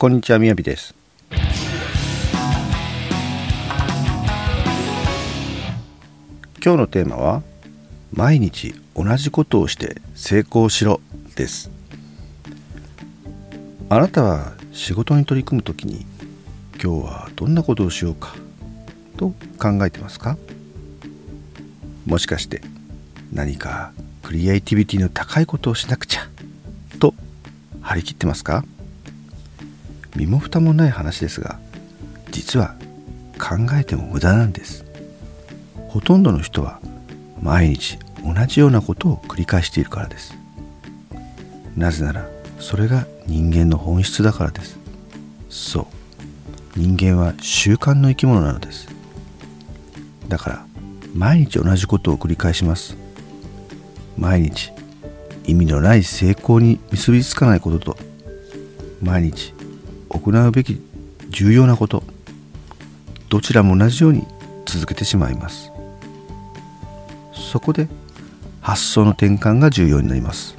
[0.00, 0.94] こんにちはみやびです。
[1.32, 1.40] 今
[6.62, 7.42] 日のテーマは
[8.12, 11.00] 毎日同じことをして成功しろ
[11.34, 11.72] です。
[13.88, 16.06] あなたは仕事に取り組むときに
[16.80, 18.36] 今日はどんなことをしようか
[19.16, 20.38] と考えてますか？
[22.06, 22.60] もしかして
[23.32, 23.90] 何か
[24.22, 26.28] クリエイティビティの高いことをしなくちゃ
[27.00, 27.14] と
[27.80, 28.64] 張り切ってますか？
[30.18, 31.60] 身も蓋もない話ですが
[32.32, 32.74] 実は
[33.38, 34.84] 考えても無駄なんです。
[35.88, 36.80] ほとんどの人は
[37.40, 40.36] 毎日同じようなことを繰り返しているからです。
[41.76, 42.28] なぜなら
[42.58, 44.76] それが人間の本質だからです。
[45.48, 45.86] そう。
[46.78, 48.88] 人間は習慣の生き物なのです。
[50.26, 50.66] だから
[51.14, 52.96] 毎日同じことを繰り返します。
[54.16, 54.72] 毎日
[55.46, 57.96] 意味のない成功に結びつかないことと
[59.00, 59.54] 毎日
[60.08, 60.80] 行うべき
[61.30, 62.02] 重要なこと
[63.28, 64.26] どちらも同じように
[64.64, 65.70] 続けてしまいます。
[67.32, 67.88] そこで
[68.60, 70.56] 発想の転換が重要になります。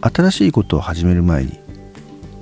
[0.00, 1.58] 新しいことを始める前に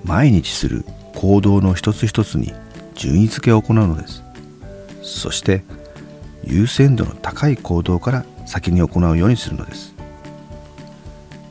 [0.04, 2.52] 毎日する行動の一つ一つに
[2.94, 4.22] 順位付けを行うのです。
[5.02, 5.64] そして
[6.44, 9.94] 優先度の高い行動から先に行うようにするのです。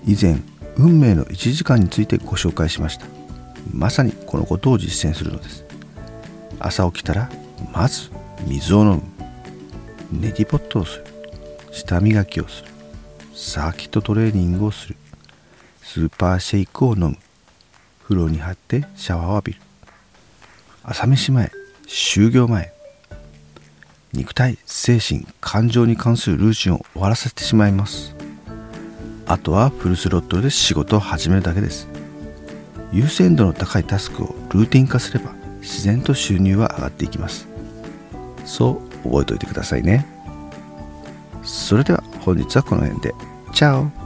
[0.05, 0.41] 以前
[0.75, 3.20] 運命の1時間についてご紹介しました。
[3.69, 5.65] まさにこのことを実践するのです。
[6.59, 7.29] 朝起きたら
[7.73, 8.09] まず
[8.45, 9.01] 水を飲む。
[10.11, 11.05] ネギポットをする。
[11.71, 12.69] 舌磨きをする。
[13.33, 14.95] サーキットトレーニングをする。
[15.81, 17.17] スーパーシェイクを飲む。
[18.03, 19.61] 風呂に入ってシャワーを浴びる。
[20.83, 21.51] 朝飯前
[21.87, 22.73] 就業前
[24.13, 28.15] 肉体精神感情に関するルーチンを終わらせてしまいます。
[29.25, 31.87] あとはフルスロットルで仕事を始めるだけです。
[32.91, 37.47] 優先度の高いタスクをルーティン化すれば自然と収入は上がっていきます。
[38.45, 40.05] そう覚えておいてくださいね。
[41.43, 43.13] それでは本日はこの辺で。
[43.53, 44.00] チャオ。